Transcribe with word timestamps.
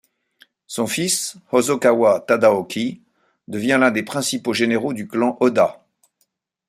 Son 0.65 0.87
fils, 0.87 1.35
Hosokawa 1.51 2.21
Tadaoki, 2.21 3.03
devient 3.47 3.77
l'un 3.79 3.91
des 3.91 4.01
principaux 4.01 4.51
généraux 4.51 4.93
du 4.93 5.07
clan 5.07 5.37
Oda. 5.41 5.85